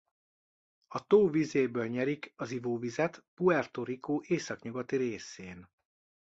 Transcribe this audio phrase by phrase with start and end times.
[0.87, 5.69] A tó vizéből nyerik az ivóvizet Puerto Rico északnyugati részén.